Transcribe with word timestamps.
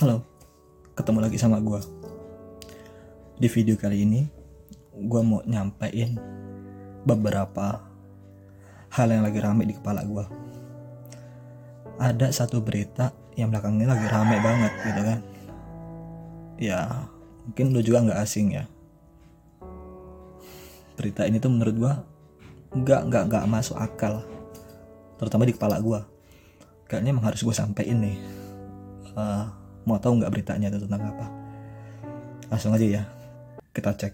Halo, 0.00 0.24
ketemu 0.96 1.20
lagi 1.20 1.36
sama 1.36 1.60
gue. 1.60 1.76
Di 3.36 3.52
video 3.52 3.76
kali 3.76 4.00
ini, 4.00 4.24
gue 4.96 5.20
mau 5.20 5.44
nyampein 5.44 6.16
beberapa 7.04 7.84
hal 8.96 9.12
yang 9.12 9.20
lagi 9.20 9.44
rame 9.44 9.68
di 9.68 9.76
kepala 9.76 10.00
gue. 10.08 10.24
Ada 12.00 12.32
satu 12.32 12.64
berita 12.64 13.12
yang 13.36 13.52
belakangnya 13.52 13.92
lagi 13.92 14.08
rame 14.08 14.40
banget 14.40 14.72
gitu 14.88 15.00
kan. 15.04 15.20
Ya, 16.56 17.04
mungkin 17.44 17.76
lu 17.76 17.84
juga 17.84 18.00
nggak 18.00 18.20
asing 18.24 18.56
ya. 18.56 18.64
Berita 20.96 21.28
ini 21.28 21.36
tuh 21.44 21.52
menurut 21.52 21.76
gue 21.76 21.92
nggak 22.72 23.00
nggak 23.04 23.22
nggak 23.28 23.44
masuk 23.52 23.76
akal, 23.76 24.24
terutama 25.20 25.44
di 25.44 25.52
kepala 25.52 25.76
gue. 25.76 26.00
Kayaknya 26.88 27.12
emang 27.12 27.28
harus 27.28 27.44
gue 27.44 27.52
sampein 27.52 28.00
nih. 28.00 28.16
Uh, 29.12 29.59
mau 29.88 29.96
tahu 29.96 30.20
nggak 30.20 30.32
beritanya 30.32 30.68
itu 30.68 30.82
tentang 30.84 31.12
apa? 31.12 31.26
Langsung 32.50 32.74
aja 32.74 32.86
ya, 32.86 33.02
kita 33.72 33.94
cek. 33.94 34.12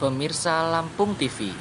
Pemirsa 0.00 0.64
Lampung 0.64 1.12
TV 1.12 1.52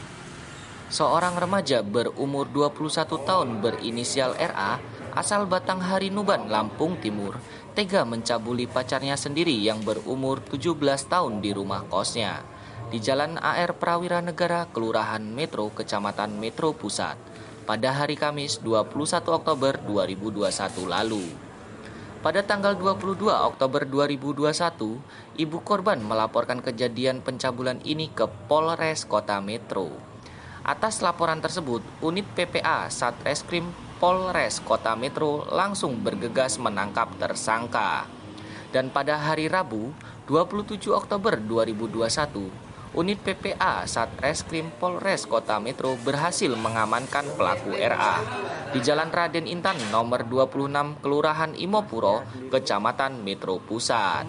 Seorang 0.87 1.35
remaja 1.35 1.83
berumur 1.83 2.47
21 2.47 3.27
tahun 3.27 3.49
berinisial 3.59 4.31
RA 4.39 4.79
asal 5.11 5.43
Batang 5.43 5.83
Harinuban, 5.83 6.47
Lampung 6.47 6.95
Timur 7.03 7.35
tega 7.75 8.07
mencabuli 8.07 8.63
pacarnya 8.63 9.19
sendiri 9.19 9.53
yang 9.53 9.83
berumur 9.83 10.39
17 10.39 10.71
tahun 11.11 11.43
di 11.43 11.51
rumah 11.51 11.83
kosnya 11.91 12.39
di 12.89 12.97
Jalan 12.97 13.37
AR 13.37 13.77
Prawira 13.77 14.17
Negara, 14.17 14.65
Kelurahan 14.73 15.21
Metro, 15.21 15.69
Kecamatan 15.69 16.41
Metro 16.41 16.73
Pusat 16.73 17.21
pada 17.69 17.93
hari 17.93 18.17
Kamis 18.17 18.65
21 18.65 19.29
Oktober 19.29 19.77
2021 19.85 20.89
lalu. 20.89 21.21
Pada 22.25 22.41
tanggal 22.41 22.73
22 22.73 23.29
Oktober 23.29 23.85
2021, 23.85 24.97
ibu 25.37 25.57
korban 25.61 26.01
melaporkan 26.01 26.65
kejadian 26.65 27.21
pencabulan 27.21 27.77
ini 27.85 28.09
ke 28.09 28.25
Polres 28.49 29.05
Kota 29.05 29.37
Metro. 29.37 29.93
Atas 30.65 31.05
laporan 31.05 31.45
tersebut, 31.45 31.85
unit 32.01 32.25
PPA 32.33 32.89
Satreskrim 32.89 33.69
Polres 34.01 34.57
Kota 34.65 34.97
Metro 34.97 35.45
langsung 35.45 36.01
bergegas 36.01 36.57
menangkap 36.57 37.13
tersangka. 37.21 38.09
Dan 38.73 38.89
pada 38.89 39.21
hari 39.21 39.45
Rabu, 39.45 39.93
27 40.25 40.89
Oktober 40.89 41.37
2021, 41.37 42.68
unit 42.99 43.23
PPA 43.23 43.87
Satreskrim 43.87 44.75
Polres 44.75 45.23
Kota 45.23 45.55
Metro 45.63 45.95
berhasil 46.03 46.51
mengamankan 46.51 47.23
pelaku 47.39 47.71
RA 47.71 48.19
di 48.75 48.83
Jalan 48.83 49.07
Raden 49.07 49.47
Intan 49.47 49.79
nomor 49.87 50.27
26 50.27 50.99
Kelurahan 50.99 51.55
Imopuro, 51.55 52.27
Kecamatan 52.51 53.23
Metro 53.23 53.55
Pusat. 53.63 54.27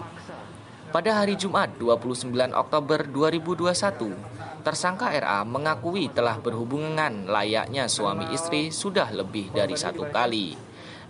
Pada 0.95 1.11
hari 1.19 1.35
Jumat 1.35 1.75
29 1.75 2.31
Oktober 2.55 3.03
2021, 3.11 4.63
tersangka 4.63 5.11
RA 5.19 5.43
mengakui 5.43 6.07
telah 6.07 6.39
berhubungan 6.39 7.27
layaknya 7.27 7.91
suami 7.91 8.31
istri 8.31 8.71
sudah 8.71 9.11
lebih 9.11 9.51
dari 9.51 9.75
satu 9.75 10.07
kali. 10.07 10.55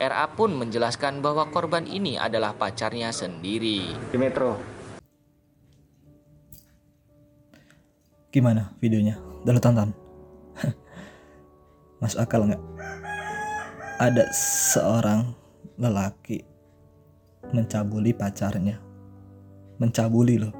RA 0.01 0.25
pun 0.33 0.57
menjelaskan 0.57 1.21
bahwa 1.21 1.45
korban 1.53 1.85
ini 1.85 2.17
adalah 2.17 2.57
pacarnya 2.57 3.13
sendiri. 3.13 3.85
Di 4.09 4.17
Metro. 4.17 4.80
Gimana 8.31 8.71
videonya? 8.79 9.19
Udah 9.43 9.51
lu 9.51 9.59
tonton? 9.59 9.91
Masuk 12.01 12.23
akal 12.23 12.47
nggak? 12.47 12.63
Ada 13.99 14.23
seorang 14.71 15.35
lelaki 15.75 16.39
mencabuli 17.51 18.15
pacarnya. 18.15 18.79
Mencabuli 19.83 20.39
loh. 20.39 20.53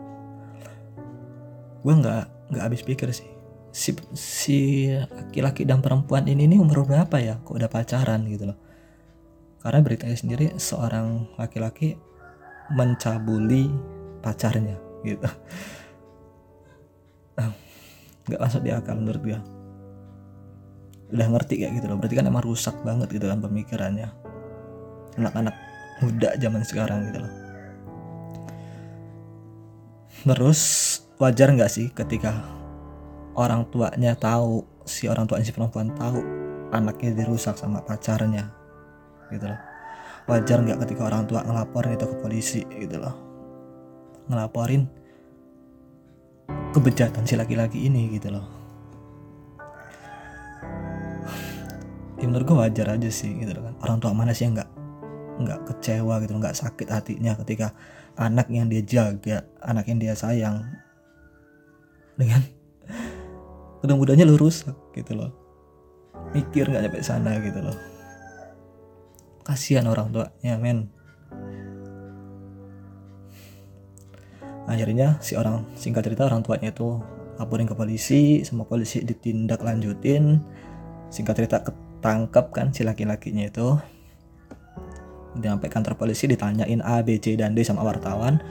Gue 1.79 1.95
nggak 1.95 2.51
nggak 2.51 2.63
habis 2.67 2.83
pikir 2.83 3.07
sih. 3.15 3.31
Si 3.71 3.95
si 4.11 4.91
laki-laki 4.91 5.63
dan 5.63 5.79
perempuan 5.79 6.27
ini 6.27 6.51
nih 6.51 6.59
umur 6.59 6.83
berapa 6.83 7.23
ya? 7.23 7.39
Kok 7.39 7.55
udah 7.55 7.71
pacaran 7.71 8.27
gitu 8.27 8.51
loh? 8.51 8.59
Karena 9.63 9.79
beritanya 9.79 10.17
sendiri 10.19 10.59
seorang 10.59 11.39
laki-laki 11.39 11.95
mencabuli 12.75 13.71
pacarnya 14.19 14.75
gitu 15.07 15.25
nggak 18.27 18.41
masuk 18.41 18.61
di 18.63 18.71
akal 18.71 18.95
menurut 18.99 19.21
gue 19.23 19.39
udah 21.11 21.27
ngerti 21.27 21.59
kayak 21.59 21.73
gitu 21.79 21.85
loh. 21.91 21.97
Berarti 21.99 22.15
kan 22.15 22.25
emang 22.27 22.43
rusak 22.43 22.75
banget 22.87 23.11
gitu 23.11 23.27
kan 23.27 23.43
pemikirannya. 23.43 24.07
Anak-anak 25.19 25.55
muda 25.99 26.29
zaman 26.39 26.63
sekarang 26.63 27.11
gitu 27.11 27.19
loh. 27.27 27.33
Terus 30.21 30.61
wajar 31.19 31.51
nggak 31.51 31.71
sih 31.71 31.87
ketika 31.91 32.45
orang 33.35 33.67
tuanya 33.69 34.15
tahu 34.15 34.63
si 34.87 35.11
orang 35.11 35.27
tuanya 35.27 35.45
si 35.45 35.53
perempuan 35.53 35.93
tahu 35.93 36.19
anaknya 36.71 37.21
dirusak 37.21 37.59
sama 37.59 37.83
pacarnya 37.83 38.47
gitu 39.29 39.51
loh. 39.51 39.59
Wajar 40.29 40.63
nggak 40.63 40.87
ketika 40.87 41.11
orang 41.11 41.27
tua 41.27 41.43
ngelaporin 41.43 41.97
itu 41.99 42.05
ke 42.07 42.15
polisi 42.23 42.61
gitu 42.79 43.01
loh. 43.01 43.15
Ngelaporin 44.31 45.00
kebejatan 46.71 47.27
si 47.27 47.35
laki-laki 47.35 47.85
ini 47.85 48.15
gitu 48.15 48.31
loh. 48.31 48.47
Ya 52.21 52.29
menurut 52.29 52.45
gue 52.47 52.57
wajar 52.57 52.87
aja 52.95 53.09
sih 53.11 53.33
gitu 53.35 53.51
loh 53.57 53.67
kan. 53.67 53.75
Orang 53.83 53.97
tua 53.99 54.15
mana 54.15 54.31
sih 54.31 54.47
yang 54.47 54.55
nggak 54.55 54.71
nggak 55.41 55.59
kecewa 55.67 56.21
gitu 56.21 56.37
nggak 56.37 56.53
sakit 56.53 56.87
hatinya 56.87 57.33
ketika 57.43 57.73
anak 58.13 58.45
yang 58.53 58.69
dia 58.69 58.85
jaga 58.85 59.43
anak 59.59 59.89
yang 59.91 59.99
dia 59.99 60.13
sayang. 60.15 60.63
Dengan 62.15 62.45
udah 63.81 63.95
mudanya 63.97 64.23
lu 64.23 64.37
rusak 64.37 64.77
gitu 64.93 65.17
loh. 65.17 65.33
Mikir 66.31 66.69
nggak 66.69 66.87
nyampe 66.87 67.01
sana 67.03 67.41
gitu 67.41 67.59
loh. 67.59 67.75
Kasihan 69.41 69.89
orang 69.89 70.13
tuanya 70.13 70.55
men 70.61 70.93
akhirnya 74.71 75.19
si 75.19 75.35
orang 75.35 75.67
singkat 75.75 76.07
cerita 76.07 76.25
orang 76.31 76.41
tuanya 76.41 76.71
itu 76.71 76.97
laporin 77.35 77.67
ke 77.67 77.75
polisi 77.75 78.41
semua 78.47 78.63
polisi 78.63 79.03
ditindak 79.03 79.59
lanjutin 79.61 80.39
singkat 81.11 81.43
cerita 81.43 81.59
ketangkep 81.61 82.45
kan 82.55 82.71
si 82.71 82.87
laki-lakinya 82.87 83.45
itu. 83.51 83.75
Sampai 85.31 85.71
kantor 85.71 85.95
polisi 85.95 86.27
ditanyain 86.27 86.83
A, 86.83 86.99
B, 87.03 87.15
C, 87.15 87.39
dan 87.39 87.55
D 87.55 87.63
sama 87.63 87.87
wartawan. 87.87 88.43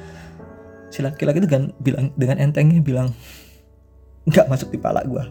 Si 0.89 1.05
laki-laki 1.05 1.45
itu 1.45 1.49
kan 1.49 1.73
bilang 1.81 2.09
dengan 2.17 2.41
entengnya 2.41 2.81
bilang 2.81 3.13
nggak 4.29 4.47
masuk 4.53 4.69
di 4.69 4.79
pala 4.79 5.01
gue 5.09 5.25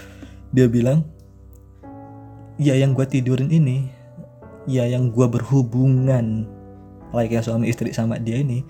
dia 0.54 0.66
bilang 0.66 1.04
ya 2.56 2.72
yang 2.72 2.96
gue 2.96 3.04
tidurin 3.04 3.52
ini 3.52 3.86
ya 4.64 4.88
yang 4.88 5.12
gue 5.12 5.26
berhubungan 5.28 6.48
kayak 7.12 7.44
suami 7.44 7.68
istri 7.68 7.92
sama 7.92 8.16
dia 8.16 8.40
ini 8.40 8.64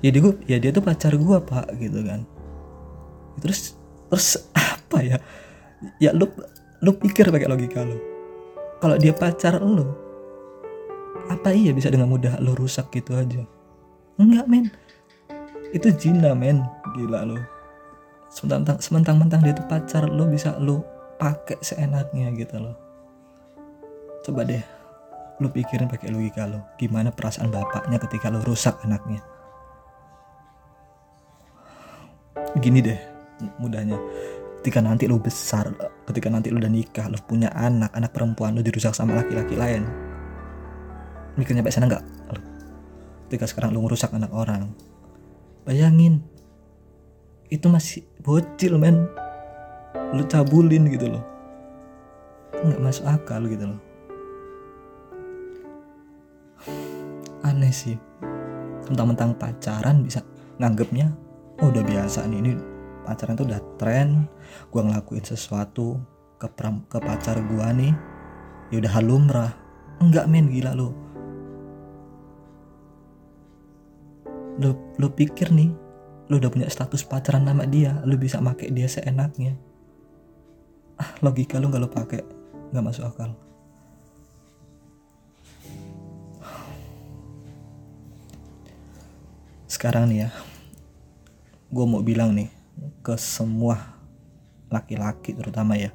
ya 0.00 0.08
dia 0.12 0.22
ya 0.48 0.56
dia 0.56 0.70
tuh 0.72 0.84
pacar 0.84 1.12
gue 1.16 1.38
pak 1.44 1.66
gitu 1.76 2.00
kan. 2.04 2.24
Terus 3.40 3.76
terus 4.08 4.26
apa 4.52 4.98
ya? 5.04 5.16
Ya 6.00 6.10
lu 6.12 6.28
lu 6.80 6.96
pikir 6.96 7.28
pakai 7.28 7.48
logika 7.48 7.84
lo 7.84 7.96
kalau 8.80 8.96
dia 8.96 9.12
pacar 9.12 9.60
lo 9.60 9.92
apa 11.28 11.52
iya 11.52 11.70
bisa 11.76 11.92
dengan 11.92 12.08
mudah 12.08 12.40
lo 12.40 12.56
rusak 12.56 12.88
gitu 12.92 13.16
aja? 13.16 13.44
Enggak 14.16 14.48
men. 14.48 14.66
Itu 15.72 15.92
jina 15.94 16.32
men. 16.32 16.64
Gila 16.96 17.22
lo 17.28 17.38
sementang 18.30 18.78
sementang 18.78 19.16
mentang 19.18 19.42
dia 19.42 19.52
tuh 19.52 19.66
pacar 19.66 20.08
lo 20.08 20.26
bisa 20.30 20.56
lo 20.56 20.82
pakai 21.20 21.60
seenaknya 21.60 22.32
gitu 22.34 22.56
loh. 22.56 22.76
Coba 24.24 24.44
deh 24.48 24.60
lu 25.40 25.48
pikirin 25.48 25.88
pakai 25.88 26.12
logika 26.12 26.44
lo 26.44 26.60
gimana 26.76 27.08
perasaan 27.08 27.48
bapaknya 27.48 27.96
ketika 27.96 28.28
lo 28.28 28.44
rusak 28.44 28.76
anaknya 28.84 29.24
gini 32.58 32.80
deh 32.84 32.98
mudahnya. 33.60 33.96
Ketika 34.60 34.84
nanti 34.84 35.08
lu 35.08 35.16
besar 35.16 35.72
ketika 36.04 36.28
nanti 36.28 36.52
lu 36.52 36.60
udah 36.60 36.68
nikah 36.68 37.08
lu 37.08 37.16
punya 37.24 37.48
anak 37.56 37.96
anak 37.96 38.12
perempuan 38.12 38.52
lu 38.52 38.60
dirusak 38.60 38.92
sama 38.92 39.16
laki-laki 39.16 39.56
lain 39.56 39.88
mikirnya 41.40 41.64
sampai 41.64 41.74
sana 41.74 41.86
nggak? 41.88 42.04
Ketika 43.26 43.44
sekarang 43.46 43.72
lu 43.72 43.86
ngerusak 43.86 44.12
anak 44.12 44.28
orang. 44.34 44.74
Bayangin 45.64 46.20
itu 47.48 47.66
masih 47.70 48.02
bocil 48.20 48.76
men. 48.76 49.06
Lu 50.12 50.26
cabulin 50.26 50.90
gitu 50.90 51.08
loh. 51.08 51.24
Nggak 52.60 52.80
masuk 52.82 53.04
akal 53.06 53.42
gitu 53.46 53.70
loh. 53.70 53.80
Aneh 57.46 57.70
sih. 57.70 57.96
Tentang-tentang 58.84 59.38
pacaran 59.38 60.02
bisa 60.02 60.20
nganggapnya 60.58 61.14
oh 61.60 61.68
udah 61.68 61.84
biasa 61.84 62.24
nih 62.24 62.38
ini 62.40 62.52
pacaran 63.04 63.36
itu 63.36 63.44
udah 63.44 63.60
tren. 63.76 64.08
Gue 64.72 64.82
ngelakuin 64.84 65.24
sesuatu 65.24 66.00
ke 66.40 66.48
pram, 66.48 66.84
ke 66.88 66.96
pacar 67.00 67.36
gue 67.36 67.68
nih. 67.76 67.92
Ya 68.72 68.76
udah 68.80 68.92
hal 68.96 69.04
lumrah 69.04 69.52
enggak 70.00 70.26
men 70.30 70.48
gila 70.48 70.72
lu. 70.72 70.88
Lu 74.60 74.70
lu 74.96 75.08
pikir 75.12 75.52
nih 75.52 75.70
lu 76.30 76.38
udah 76.38 76.48
punya 76.48 76.70
status 76.70 77.02
pacaran 77.04 77.44
sama 77.44 77.66
dia 77.66 77.98
lu 78.06 78.16
bisa 78.16 78.40
make 78.40 78.70
dia 78.72 78.88
seenaknya. 78.88 79.58
Ah 80.96 81.12
logika 81.20 81.60
lu 81.60 81.68
nggak 81.68 81.82
lu 81.82 81.90
pakai 81.92 82.22
nggak 82.72 82.84
masuk 82.84 83.04
akal. 83.04 83.36
Sekarang 89.70 90.12
nih 90.12 90.28
ya 90.28 90.30
gue 91.70 91.84
mau 91.86 92.02
bilang 92.02 92.34
nih 92.34 92.50
ke 93.00 93.14
semua 93.14 93.78
laki-laki 94.70 95.34
terutama 95.38 95.78
ya. 95.78 95.94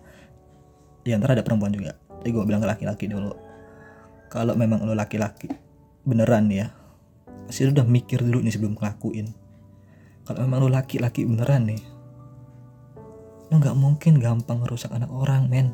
Di 1.03 1.11
antara 1.13 1.35
ada 1.35 1.43
perempuan 1.43 1.75
juga. 1.75 1.93
Tapi 1.95 2.31
gue 2.31 2.43
bilang 2.47 2.63
ke 2.63 2.67
laki-laki 2.71 3.05
dulu. 3.11 3.35
Kalau 4.31 4.55
memang 4.55 4.83
lo 4.87 4.95
laki-laki 4.97 5.51
beneran 6.05 6.47
nih 6.49 6.59
ya 6.65 6.67
pasti 7.45 7.61
lo 7.65 7.77
udah 7.77 7.85
mikir 7.85 8.25
dulu 8.25 8.41
nih 8.41 8.53
sebelum 8.53 8.73
ngelakuin. 8.77 9.27
Kalau 10.25 10.39
memang 10.41 10.65
lo 10.65 10.69
laki-laki 10.73 11.23
beneran 11.29 11.69
nih 11.69 11.81
lo 13.53 13.61
nggak 13.61 13.77
mungkin 13.77 14.17
gampang 14.17 14.65
ngerusak 14.65 14.89
anak 14.89 15.11
orang 15.13 15.45
men. 15.45 15.69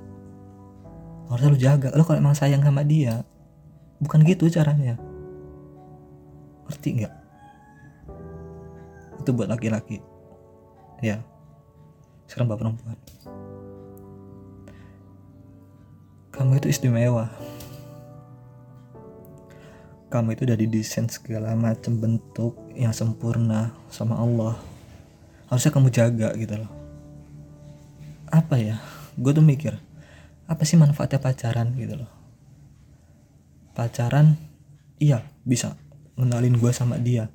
Harusnya 1.32 1.50
lo 1.56 1.60
jaga. 1.60 1.90
Lo 1.96 2.04
kalau 2.04 2.20
emang 2.20 2.36
sayang 2.36 2.60
sama 2.60 2.84
dia 2.84 3.24
bukan 4.04 4.28
gitu 4.28 4.52
caranya. 4.52 5.00
Ngerti 6.68 6.90
nggak 7.00 7.14
itu 9.22 9.32
buat 9.32 9.48
laki-laki. 9.48 10.02
Ya 11.02 11.22
sekarang 12.32 12.48
bapak 12.48 12.64
perempuan. 12.64 12.98
Kamu 16.32 16.64
itu 16.64 16.72
istimewa. 16.72 17.28
Kamu 20.08 20.32
itu 20.32 20.48
udah 20.48 20.56
didesain 20.56 21.12
segala 21.12 21.52
macam 21.60 22.00
bentuk 22.00 22.56
yang 22.72 22.96
sempurna 22.96 23.76
sama 23.92 24.16
Allah. 24.16 24.56
Harusnya 25.52 25.76
kamu 25.76 25.92
jaga 25.92 26.32
gitu 26.40 26.56
loh. 26.56 26.72
Apa 28.32 28.56
ya? 28.56 28.80
Gue 29.20 29.36
tuh 29.36 29.44
mikir 29.44 29.76
apa 30.48 30.68
sih 30.68 30.80
manfaatnya 30.80 31.20
pacaran 31.20 31.76
gitu 31.76 32.00
loh? 32.00 32.12
Pacaran 33.76 34.40
iya 35.04 35.24
bisa 35.44 35.76
ngenalin 36.16 36.56
gue 36.56 36.72
sama 36.72 36.96
dia 36.96 37.28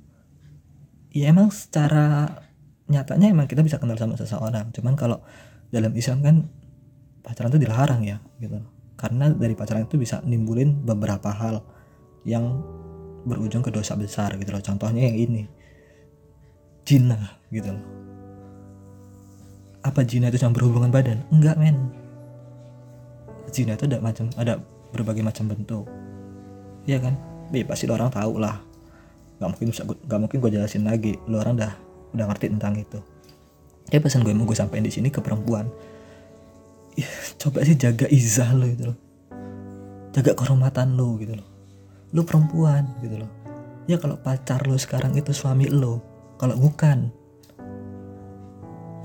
ya 1.17 1.33
emang 1.33 1.49
secara 1.49 2.29
nyatanya 2.93 3.33
emang 3.33 3.49
kita 3.49 3.65
bisa 3.65 3.81
kenal 3.81 3.97
sama 3.97 4.21
seseorang. 4.21 4.69
Cuman 4.77 4.93
kalau 4.93 5.25
dalam 5.73 5.91
Islam 5.97 6.21
kan 6.21 6.37
pacaran 7.25 7.49
itu 7.57 7.61
dilarang 7.65 8.05
ya 8.05 8.21
gitu. 8.37 8.61
Karena 9.01 9.33
dari 9.33 9.57
pacaran 9.57 9.89
itu 9.89 9.97
bisa 9.97 10.21
nimbulin 10.29 10.85
beberapa 10.85 11.33
hal 11.33 11.65
yang 12.29 12.61
berujung 13.25 13.65
ke 13.65 13.73
dosa 13.73 13.97
besar 13.97 14.37
gitu 14.37 14.53
loh. 14.53 14.61
Contohnya 14.61 15.09
yang 15.09 15.17
ini. 15.17 15.43
Jina 16.87 17.19
gitu 17.49 17.73
loh. 17.73 17.85
Apa 19.83 20.05
jina 20.05 20.29
itu 20.29 20.39
yang 20.39 20.55
berhubungan 20.55 20.93
badan? 20.93 21.25
Enggak 21.33 21.57
men. 21.57 21.91
Jina 23.51 23.75
itu 23.75 23.89
ada 23.89 23.99
macam 24.05 24.29
ada 24.37 24.61
berbagai 24.93 25.25
macam 25.25 25.49
bentuk. 25.51 25.87
Iya 26.87 27.03
kan? 27.03 27.15
Ya 27.51 27.63
pasti 27.67 27.87
lo 27.87 27.95
orang 27.95 28.11
tahu 28.11 28.43
lah 28.43 28.66
nggak 29.37 29.49
mungkin 29.53 29.67
bisa 29.69 29.83
nggak 29.85 30.21
mungkin 30.21 30.38
gue 30.41 30.50
jelasin 30.56 30.85
lagi. 30.88 31.21
Lo 31.29 31.41
orang 31.41 31.61
dah 31.61 31.73
udah 32.17 32.25
ngerti 32.33 32.53
tentang 32.53 32.75
itu. 32.81 32.99
Ya 33.93 34.03
pesan 34.03 34.27
gue 34.27 34.35
mau 34.35 34.49
gue 34.49 34.56
sampein 34.56 34.83
di 34.83 34.91
sini 34.91 35.12
ke 35.12 35.21
perempuan. 35.21 35.69
Ya, 36.97 37.06
coba 37.37 37.61
sih 37.62 37.77
jaga 37.77 38.09
izah 38.09 38.56
lo 38.56 38.65
gitu 38.67 38.85
loh. 38.91 38.99
Jaga 40.17 40.33
kehormatan 40.33 40.97
lo 40.97 41.21
gitu 41.21 41.37
loh. 41.37 41.49
Lo 42.17 42.25
perempuan 42.25 42.88
gitu 43.05 43.21
loh. 43.21 43.31
Ya 43.87 44.00
kalau 44.00 44.19
pacar 44.19 44.65
lo 44.67 44.75
sekarang 44.81 45.15
itu 45.15 45.31
suami 45.31 45.71
lo 45.71 46.03
kalau 46.41 46.59
bukan 46.59 47.12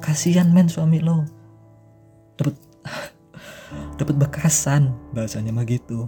kasihan 0.01 0.49
men 0.49 0.65
suami 0.65 0.97
lo 0.97 1.21
dapat 2.39 2.57
dapat 3.99 4.15
bekasan 4.17 4.95
bahasanya 5.13 5.51
mah 5.53 5.67
gitu. 5.67 6.07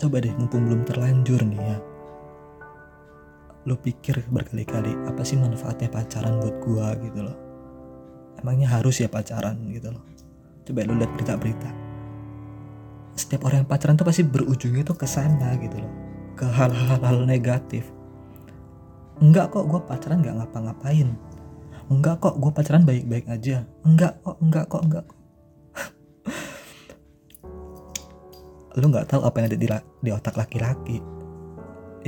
Coba 0.00 0.22
deh 0.22 0.32
mumpung 0.36 0.64
belum 0.64 0.86
terlanjur 0.86 1.42
nih 1.44 1.60
ya 1.60 1.89
lo 3.68 3.76
pikir 3.76 4.24
berkali-kali 4.32 4.96
apa 5.04 5.20
sih 5.20 5.36
manfaatnya 5.36 5.92
pacaran 5.92 6.40
buat 6.40 6.56
gua? 6.64 6.96
gitu 6.96 7.20
loh. 7.20 7.36
Emangnya 8.40 8.72
harus 8.72 9.04
ya 9.04 9.08
pacaran? 9.12 9.60
gitu 9.68 9.92
loh. 9.92 10.00
Coba 10.64 10.88
lu 10.88 10.96
lihat 10.96 11.12
berita-berita. 11.12 11.70
Setiap 13.12 13.44
orang 13.44 13.64
yang 13.64 13.68
pacaran 13.68 14.00
tuh 14.00 14.08
pasti 14.08 14.24
berujungnya 14.24 14.80
tuh 14.80 14.96
ke 14.96 15.04
sana 15.04 15.60
gitu 15.60 15.76
loh. 15.76 15.92
Ke 16.40 16.48
hal-hal 16.48 17.28
negatif. 17.28 17.84
Enggak 19.20 19.52
kok 19.52 19.68
gue 19.68 19.80
pacaran 19.84 20.24
nggak 20.24 20.36
ngapa-ngapain. 20.40 21.12
Enggak 21.92 22.16
kok 22.24 22.40
gue 22.40 22.50
pacaran 22.56 22.88
baik-baik 22.88 23.28
aja. 23.28 23.68
Enggak 23.84 24.16
kok 24.24 24.40
enggak 24.40 24.64
kok 24.72 24.82
enggak 24.88 25.04
kok. 25.04 25.18
Lu 28.80 28.88
nggak 28.88 29.12
tahu 29.12 29.20
apa 29.20 29.36
yang 29.36 29.52
ada 29.52 29.58
di, 29.60 29.68
di 30.00 30.10
otak 30.16 30.40
laki-laki. 30.40 31.04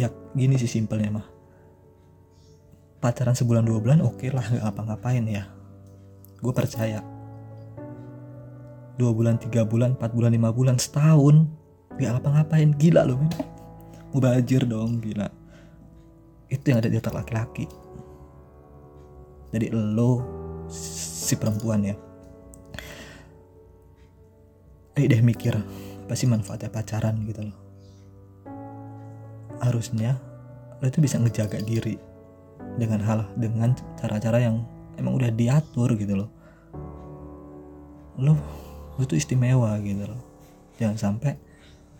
Ya 0.00 0.08
gini 0.32 0.56
sih 0.56 0.80
simpelnya 0.80 1.12
mah 1.12 1.31
pacaran 3.02 3.34
sebulan 3.34 3.66
dua 3.66 3.82
bulan 3.82 3.98
oke 3.98 4.14
okay 4.14 4.30
lah 4.30 4.46
nggak 4.46 4.62
ngapa-ngapain 4.62 5.26
ya. 5.26 5.50
Gue 6.38 6.54
percaya. 6.54 7.02
Dua 8.94 9.10
bulan 9.10 9.42
tiga 9.42 9.66
bulan 9.66 9.98
empat 9.98 10.14
bulan 10.14 10.30
lima 10.30 10.54
bulan 10.54 10.78
setahun 10.78 11.50
nggak 11.98 12.22
apa-ngapain 12.22 12.70
gila 12.78 13.02
loh 13.02 13.18
men. 13.18 13.34
Mubajir 14.14 14.62
dong 14.70 15.02
gila. 15.02 15.26
Itu 16.46 16.62
yang 16.70 16.78
ada 16.78 16.86
di 16.86 17.02
otak 17.02 17.10
laki-laki. 17.10 17.66
Jadi 19.50 19.66
lo 19.74 20.22
si 20.70 21.34
perempuan 21.34 21.82
ya. 21.82 21.98
Ayo 24.94 25.06
deh 25.10 25.22
mikir 25.24 25.58
apa 26.06 26.14
sih 26.14 26.30
manfaatnya 26.30 26.70
pacaran 26.70 27.18
gitu 27.26 27.50
loh. 27.50 27.58
Harusnya 29.58 30.22
lo 30.78 30.86
itu 30.86 31.02
bisa 31.02 31.18
ngejaga 31.18 31.58
diri 31.66 32.11
dengan 32.76 33.00
hal 33.04 33.28
dengan 33.36 33.76
cara-cara 34.00 34.40
yang 34.40 34.64
emang 34.96 35.16
udah 35.16 35.30
diatur 35.32 35.92
gitu 35.96 36.24
loh. 36.24 36.28
Lo 38.20 38.34
lu 38.96 39.04
tuh 39.08 39.16
istimewa 39.16 39.76
gitu 39.80 40.04
loh. 40.08 40.20
Jangan 40.76 40.98
sampai 40.98 41.36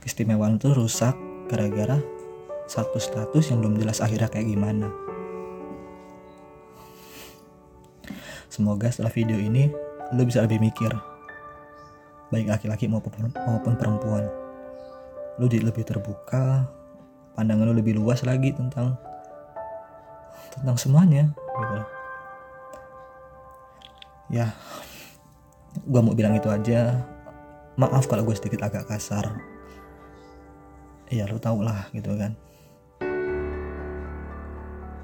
keistimewaan 0.03 0.59
itu 0.59 0.73
rusak 0.75 1.15
gara-gara 1.49 2.01
satu 2.67 2.97
status 2.97 3.53
yang 3.53 3.61
belum 3.61 3.79
jelas 3.81 4.01
akhirnya 4.01 4.29
kayak 4.29 4.49
gimana. 4.49 4.89
Semoga 8.53 8.93
setelah 8.93 9.13
video 9.13 9.41
ini 9.41 9.73
lu 10.13 10.23
bisa 10.29 10.45
lebih 10.45 10.61
mikir 10.61 10.93
baik 12.33 12.49
laki-laki 12.49 12.89
maupun 12.89 13.13
maupun 13.33 13.77
perempuan. 13.77 14.25
Lu 15.41 15.49
jadi 15.49 15.69
lebih 15.69 15.85
terbuka 15.85 16.69
pandangan 17.37 17.73
lu 17.73 17.77
lebih 17.77 17.97
luas 17.97 18.25
lagi 18.25 18.53
tentang 18.53 18.97
tentang 20.53 20.77
semuanya. 20.77 21.33
Gitu 21.33 22.03
ya 24.33 24.49
gue 25.85 26.01
mau 26.01 26.17
bilang 26.17 26.35
itu 26.35 26.49
aja. 26.49 27.05
Maaf 27.77 28.05
kalau 28.09 28.25
gue 28.25 28.37
sedikit 28.37 28.65
agak 28.65 28.89
kasar. 28.89 29.33
Ya 31.13 31.29
lo 31.29 31.37
tau 31.37 31.61
lah 31.61 31.89
gitu 31.93 32.17
kan. 32.17 32.37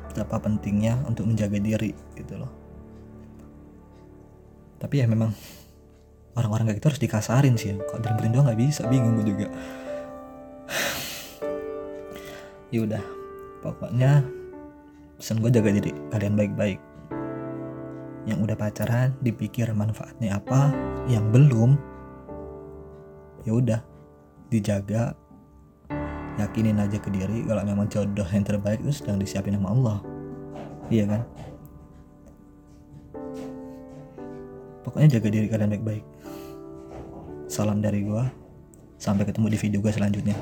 Betapa 0.08 0.40
pentingnya 0.40 0.96
untuk 1.04 1.28
menjaga 1.28 1.60
diri 1.60 1.92
gitu 2.16 2.40
loh. 2.40 2.52
Tapi 4.80 5.04
ya 5.04 5.06
memang 5.08 5.32
orang-orang 6.36 6.72
kayak 6.72 6.78
gitu 6.80 6.88
harus 6.92 7.02
dikasarin 7.04 7.56
sih 7.56 7.72
ya. 7.72 7.76
Kalau 7.88 8.00
bener 8.04 8.32
doang 8.32 8.48
nggak 8.48 8.60
bisa 8.60 8.88
bingung 8.88 9.20
gue 9.20 9.28
juga. 9.28 9.48
Ya 12.68 12.84
udah 12.84 13.00
pokoknya 13.64 14.28
pesan 15.18 15.42
gue 15.42 15.50
jaga 15.50 15.74
diri 15.74 15.90
kalian 16.14 16.38
baik-baik. 16.38 16.78
Yang 18.24 18.38
udah 18.46 18.56
pacaran 18.56 19.18
dipikir 19.18 19.66
manfaatnya 19.74 20.38
apa 20.38 20.70
yang 21.10 21.34
belum 21.34 21.74
ya 23.42 23.52
udah 23.58 23.80
dijaga. 24.48 25.18
Yakinin 26.38 26.78
aja 26.78 27.02
ke 27.02 27.10
diri 27.10 27.42
kalau 27.42 27.66
memang 27.66 27.90
jodoh 27.90 28.22
yang 28.30 28.46
terbaik 28.46 28.78
itu 28.78 28.94
sedang 28.94 29.18
disiapin 29.18 29.58
sama 29.58 29.74
Allah. 29.74 29.98
Iya 30.86 31.04
kan? 31.10 31.22
Pokoknya 34.86 35.18
jaga 35.18 35.28
diri 35.34 35.50
kalian 35.50 35.74
baik-baik. 35.74 36.04
Salam 37.50 37.82
dari 37.82 38.06
gua. 38.06 38.30
Sampai 39.02 39.26
ketemu 39.26 39.50
di 39.50 39.58
video 39.58 39.82
gue 39.82 39.90
selanjutnya. 39.90 40.38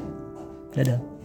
Dadah 0.77 1.16